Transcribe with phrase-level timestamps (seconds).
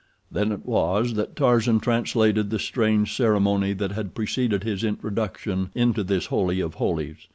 [0.31, 6.03] Then it was that Tarzan translated the strange ceremony that had preceded his introduction into
[6.03, 7.27] this holy of holies.